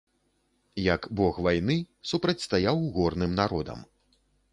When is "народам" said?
3.41-3.79